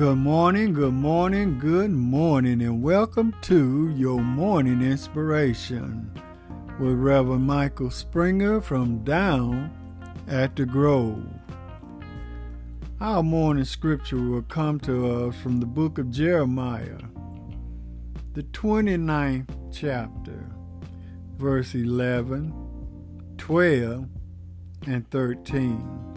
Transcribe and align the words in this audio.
Good 0.00 0.16
morning, 0.16 0.72
good 0.72 0.94
morning, 0.94 1.58
good 1.58 1.90
morning, 1.90 2.62
and 2.62 2.82
welcome 2.82 3.34
to 3.42 3.92
your 3.94 4.18
morning 4.18 4.80
inspiration 4.80 6.10
with 6.80 6.94
Reverend 6.94 7.46
Michael 7.46 7.90
Springer 7.90 8.62
from 8.62 9.04
Down 9.04 9.70
at 10.26 10.56
the 10.56 10.64
Grove. 10.64 11.28
Our 12.98 13.22
morning 13.22 13.66
scripture 13.66 14.16
will 14.16 14.40
come 14.40 14.80
to 14.80 15.26
us 15.26 15.36
from 15.36 15.60
the 15.60 15.66
book 15.66 15.98
of 15.98 16.10
Jeremiah, 16.10 17.02
the 18.32 18.44
29th 18.44 19.50
chapter, 19.70 20.50
verse 21.36 21.74
11, 21.74 22.54
12, 23.36 24.08
and 24.86 25.10
13. 25.10 26.09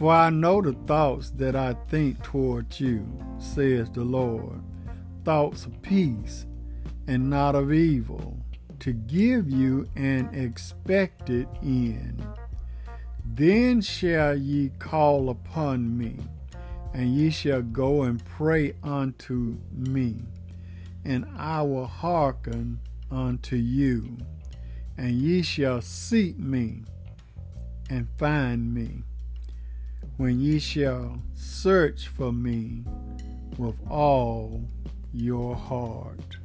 For 0.00 0.14
I 0.14 0.30
know 0.30 0.62
the 0.62 0.72
thoughts 0.72 1.28
that 1.32 1.54
I 1.54 1.74
think 1.90 2.22
towards 2.22 2.80
you, 2.80 3.06
says 3.38 3.90
the 3.90 4.02
Lord, 4.02 4.62
thoughts 5.26 5.66
of 5.66 5.82
peace 5.82 6.46
and 7.06 7.28
not 7.28 7.54
of 7.54 7.70
evil, 7.70 8.38
to 8.78 8.94
give 8.94 9.50
you 9.50 9.86
an 9.96 10.30
expected 10.32 11.46
end. 11.62 12.26
Then 13.26 13.82
shall 13.82 14.34
ye 14.34 14.70
call 14.78 15.28
upon 15.28 15.98
me, 15.98 16.16
and 16.94 17.14
ye 17.14 17.28
shall 17.28 17.60
go 17.60 18.04
and 18.04 18.24
pray 18.24 18.72
unto 18.82 19.58
me, 19.70 20.22
and 21.04 21.26
I 21.36 21.60
will 21.60 21.86
hearken 21.86 22.80
unto 23.10 23.56
you, 23.56 24.16
and 24.96 25.12
ye 25.12 25.42
shall 25.42 25.82
seek 25.82 26.38
me 26.38 26.84
and 27.90 28.08
find 28.16 28.72
me 28.72 29.02
when 30.20 30.38
ye 30.38 30.58
shall 30.58 31.18
search 31.32 32.08
for 32.08 32.30
me 32.30 32.84
with 33.56 33.74
all 33.88 34.62
your 35.14 35.56
heart. 35.56 36.36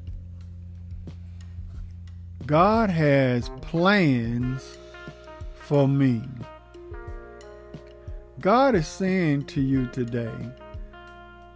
God 2.45 2.89
has 2.89 3.49
plans 3.59 4.77
for 5.55 5.89
me. 5.89 6.21
God 8.39 8.75
is 8.75 8.87
saying 8.87 9.43
to 9.47 9.59
you 9.59 9.87
today, 9.87 10.49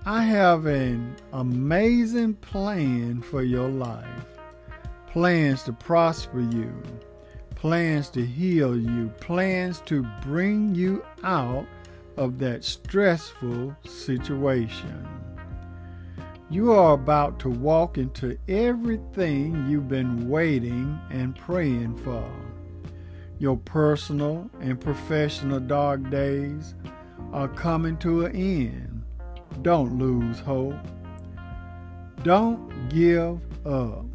I 0.06 0.22
have 0.22 0.66
an 0.66 1.16
amazing 1.32 2.34
plan 2.34 3.22
for 3.22 3.44
your 3.44 3.70
life. 3.70 4.26
Plans 5.08 5.64
to 5.64 5.72
prosper 5.72 6.42
you, 6.42 6.84
plans 7.56 8.10
to 8.10 8.26
heal 8.26 8.78
you, 8.78 9.08
plans 9.22 9.80
to 9.86 10.06
bring 10.22 10.76
you 10.76 11.02
out 11.24 11.66
of 12.20 12.38
that 12.38 12.66
stressful 12.66 13.74
situation. 13.86 15.08
You 16.50 16.74
are 16.74 16.94
about 16.94 17.40
to 17.40 17.50
walk 17.50 17.98
into 17.98 18.38
everything 18.50 19.66
you've 19.70 19.88
been 19.88 20.28
waiting 20.28 21.00
and 21.12 21.34
praying 21.34 21.96
for. 22.00 22.30
Your 23.38 23.56
personal 23.56 24.52
and 24.60 24.82
professional 24.82 25.62
dark 25.62 26.10
days 26.10 26.76
are 27.32 27.48
coming 27.48 27.96
to 28.00 28.26
an 28.26 28.36
end. 28.36 29.04
Don't 29.62 29.98
lose 29.98 30.40
hope. 30.40 30.76
Don't 32.24 32.90
give 32.90 33.40
up. 33.66 34.06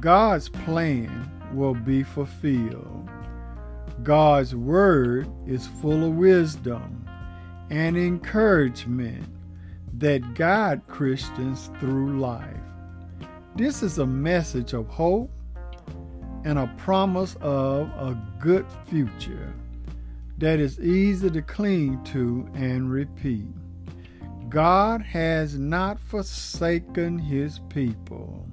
God's 0.00 0.48
plan 0.48 1.30
will 1.54 1.74
be 1.74 2.02
fulfilled. 2.02 3.08
God's 4.02 4.56
word 4.56 5.28
is 5.46 5.68
full 5.80 6.02
of 6.04 6.16
wisdom 6.16 7.02
and 7.72 7.96
encouragement 7.96 9.24
that 9.94 10.34
guide 10.34 10.86
Christians 10.88 11.70
through 11.80 12.20
life. 12.20 12.44
This 13.56 13.82
is 13.82 13.96
a 13.96 14.04
message 14.04 14.74
of 14.74 14.86
hope 14.88 15.30
and 16.44 16.58
a 16.58 16.70
promise 16.76 17.34
of 17.40 17.86
a 17.88 18.22
good 18.38 18.66
future 18.84 19.54
that 20.36 20.60
is 20.60 20.80
easy 20.80 21.30
to 21.30 21.40
cling 21.40 22.04
to 22.04 22.46
and 22.52 22.92
repeat. 22.92 23.48
God 24.50 25.00
has 25.00 25.58
not 25.58 25.98
forsaken 25.98 27.18
his 27.18 27.58
people. 27.70 28.46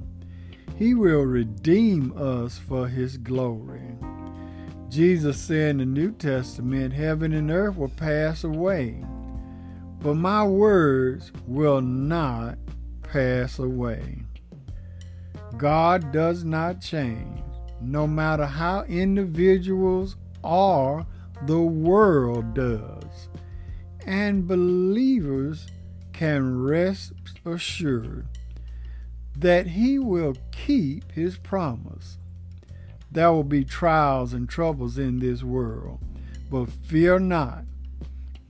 He 0.77 0.93
will 0.93 1.23
redeem 1.23 2.13
us 2.15 2.57
for 2.57 2.87
his 2.87 3.17
glory. 3.17 3.97
Jesus 4.89 5.39
said 5.39 5.69
in 5.71 5.77
the 5.77 5.85
New 5.85 6.11
Testament, 6.13 6.93
Heaven 6.93 7.33
and 7.33 7.51
earth 7.51 7.77
will 7.77 7.89
pass 7.89 8.43
away, 8.43 9.03
but 10.01 10.15
my 10.15 10.43
words 10.43 11.31
will 11.45 11.79
not 11.79 12.57
pass 13.03 13.59
away. 13.59 14.23
God 15.57 16.11
does 16.11 16.43
not 16.43 16.81
change, 16.81 17.39
no 17.81 18.07
matter 18.07 18.45
how 18.47 18.81
individuals 18.83 20.15
or 20.43 21.05
the 21.45 21.59
world 21.59 22.55
does. 22.55 23.29
And 24.07 24.47
believers 24.47 25.67
can 26.13 26.63
rest 26.63 27.13
assured 27.45 28.27
that 29.37 29.67
He 29.67 29.99
will 29.99 30.33
keep 30.51 31.11
His 31.11 31.37
promise. 31.37 32.17
There 33.11 33.31
will 33.31 33.43
be 33.43 33.63
trials 33.65 34.33
and 34.33 34.47
troubles 34.47 34.97
in 34.97 35.19
this 35.19 35.43
world, 35.43 35.99
but 36.51 36.69
fear 36.69 37.19
not. 37.19 37.65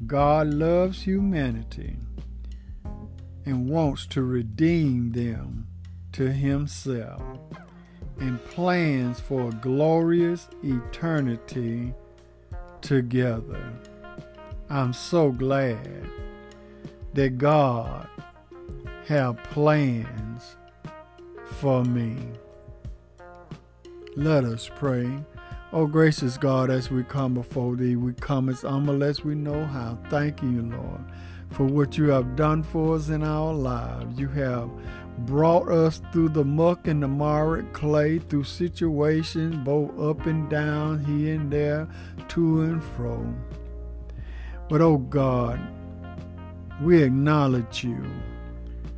God 0.06 0.48
loves 0.48 1.04
humanity 1.04 1.98
and 3.46 3.70
wants 3.70 4.06
to 4.08 4.22
redeem 4.22 5.12
them 5.12 5.68
to 6.14 6.32
Himself 6.32 7.22
and 8.20 8.44
plans 8.46 9.20
for 9.20 9.50
a 9.50 9.54
glorious 9.54 10.50
eternity 10.64 11.94
together. 12.82 13.74
I'm 14.70 14.94
so 14.94 15.32
glad 15.32 16.10
that 17.14 17.38
God 17.38 18.08
have 19.08 19.38
plans 19.44 20.56
for 21.60 21.84
me. 21.84 22.18
Let 24.16 24.44
us 24.44 24.70
pray. 24.76 25.08
Oh, 25.72 25.86
gracious 25.86 26.36
God, 26.36 26.72
as 26.72 26.90
we 26.90 27.04
come 27.04 27.36
before 27.36 27.76
Thee, 27.76 27.96
we 27.96 28.14
come 28.14 28.50
as 28.50 28.64
humble 28.64 29.04
as 29.04 29.24
we 29.24 29.36
know 29.36 29.66
how. 29.66 30.00
Thank 30.10 30.42
you, 30.42 30.64
Lord, 30.64 31.02
for 31.52 31.66
what 31.66 31.96
you 31.96 32.10
have 32.10 32.36
done 32.36 32.64
for 32.64 32.96
us 32.96 33.10
in 33.10 33.24
our 33.24 33.54
lives. 33.54 34.20
You 34.20 34.28
have 34.30 34.68
brought 35.20 35.70
us 35.70 36.02
through 36.12 36.30
the 36.30 36.44
muck 36.44 36.88
and 36.88 37.04
the 37.04 37.08
marred 37.08 37.72
clay, 37.72 38.18
through 38.18 38.46
situations 38.46 39.56
both 39.58 39.98
up 40.00 40.26
and 40.26 40.50
down, 40.50 41.06
here 41.06 41.36
and 41.36 41.52
there, 41.52 41.88
to 42.30 42.62
and 42.62 42.84
fro. 42.84 43.32
But, 44.70 44.82
oh 44.82 44.98
God, 44.98 45.60
we 46.82 47.04
acknowledge 47.04 47.84
you 47.84 48.04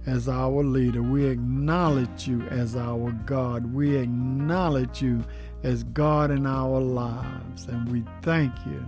as 0.05 0.27
our 0.27 0.63
leader. 0.63 1.01
We 1.01 1.25
acknowledge 1.25 2.27
you 2.27 2.41
as 2.43 2.75
our 2.75 3.11
God. 3.25 3.73
We 3.73 3.97
acknowledge 3.97 5.01
you 5.01 5.23
as 5.63 5.83
God 5.83 6.31
in 6.31 6.45
our 6.45 6.79
lives. 6.79 7.65
And 7.67 7.89
we 7.91 8.03
thank 8.21 8.53
you. 8.65 8.83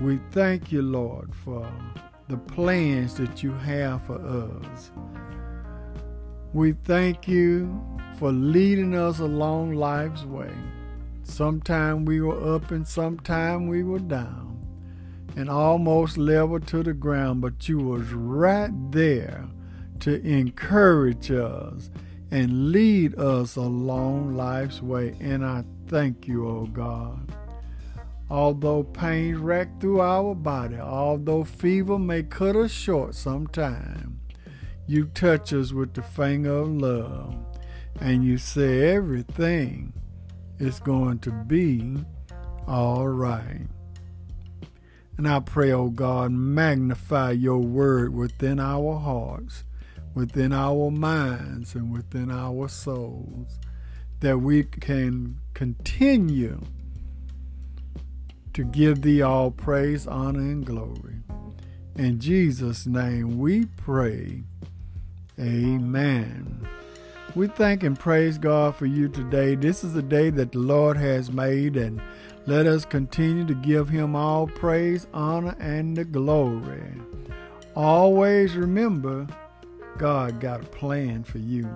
We 0.00 0.18
thank 0.32 0.72
you, 0.72 0.82
Lord, 0.82 1.34
for 1.34 1.70
the 2.28 2.36
plans 2.36 3.14
that 3.14 3.42
you 3.42 3.52
have 3.52 4.04
for 4.06 4.18
us. 4.18 4.90
We 6.52 6.72
thank 6.72 7.28
you 7.28 7.80
for 8.18 8.32
leading 8.32 8.94
us 8.94 9.20
along 9.20 9.74
life's 9.74 10.24
way. 10.24 10.52
Sometime 11.22 12.04
we 12.04 12.20
were 12.20 12.54
up 12.54 12.70
and 12.72 12.86
sometime 12.86 13.68
we 13.68 13.84
were 13.84 14.00
down 14.00 14.58
and 15.36 15.48
almost 15.48 16.18
level 16.18 16.58
to 16.58 16.82
the 16.82 16.92
ground, 16.92 17.40
but 17.40 17.68
you 17.68 17.78
was 17.78 18.12
right 18.12 18.70
there 18.90 19.46
to 20.00 20.20
encourage 20.26 21.30
us 21.30 21.90
and 22.30 22.72
lead 22.72 23.18
us 23.18 23.56
along 23.56 24.36
life's 24.36 24.80
way. 24.80 25.16
And 25.20 25.44
I 25.44 25.64
thank 25.88 26.28
you, 26.28 26.46
O 26.46 26.50
oh 26.50 26.66
God. 26.66 27.32
Although 28.30 28.84
pain 28.84 29.38
rack 29.38 29.80
through 29.80 30.00
our 30.00 30.34
body, 30.34 30.76
although 30.76 31.42
fever 31.42 31.98
may 31.98 32.22
cut 32.22 32.54
us 32.54 32.70
short 32.70 33.14
sometime, 33.16 34.20
you 34.86 35.06
touch 35.06 35.52
us 35.52 35.72
with 35.72 35.94
the 35.94 36.02
finger 36.02 36.58
of 36.58 36.68
love 36.68 37.34
and 38.00 38.24
you 38.24 38.38
say 38.38 38.94
everything 38.94 39.92
is 40.58 40.78
going 40.78 41.18
to 41.20 41.32
be 41.32 41.96
all 42.68 43.08
right. 43.08 43.66
And 45.16 45.28
I 45.28 45.40
pray, 45.40 45.72
O 45.72 45.82
oh 45.82 45.88
God, 45.90 46.30
magnify 46.30 47.32
your 47.32 47.58
word 47.58 48.14
within 48.14 48.60
our 48.60 48.98
hearts 48.98 49.64
within 50.14 50.52
our 50.52 50.90
minds 50.90 51.74
and 51.74 51.92
within 51.92 52.30
our 52.30 52.68
souls 52.68 53.58
that 54.20 54.38
we 54.38 54.64
can 54.64 55.38
continue 55.54 56.60
to 58.52 58.64
give 58.64 59.02
thee 59.02 59.22
all 59.22 59.50
praise, 59.50 60.06
honor, 60.06 60.40
and 60.40 60.66
glory. 60.66 61.16
In 61.96 62.18
Jesus' 62.18 62.86
name 62.86 63.38
we 63.38 63.66
pray. 63.66 64.42
Amen. 65.38 66.68
We 67.34 67.46
thank 67.46 67.82
and 67.82 67.98
praise 67.98 68.38
God 68.38 68.74
for 68.74 68.86
you 68.86 69.08
today. 69.08 69.54
This 69.54 69.84
is 69.84 69.94
a 69.94 70.02
day 70.02 70.30
that 70.30 70.52
the 70.52 70.58
Lord 70.58 70.96
has 70.96 71.30
made, 71.30 71.76
and 71.76 72.02
let 72.46 72.66
us 72.66 72.84
continue 72.84 73.46
to 73.46 73.54
give 73.54 73.88
Him 73.88 74.16
all 74.16 74.48
praise, 74.48 75.06
honor, 75.14 75.56
and 75.60 75.96
the 75.96 76.04
glory. 76.04 76.92
Always 77.76 78.56
remember, 78.56 79.26
God 80.00 80.40
got 80.40 80.62
a 80.62 80.66
plan 80.68 81.24
for 81.24 81.36
you, 81.36 81.68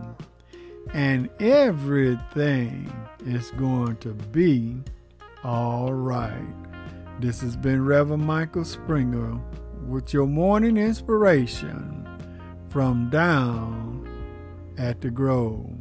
and 0.95 1.29
everything 1.41 2.91
is 3.27 3.51
going 3.51 3.99
to 3.99 4.15
be 4.15 4.81
all 5.43 5.93
right. 5.93 6.55
This 7.21 7.43
has 7.43 7.55
been 7.55 7.85
Reverend 7.85 8.27
Michael 8.27 8.65
Springer 8.65 9.39
with 9.87 10.15
your 10.15 10.27
morning 10.27 10.79
inspiration 10.79 12.09
from 12.71 13.11
down 13.11 14.09
at 14.79 15.03
the 15.03 15.11
Grove. 15.11 15.77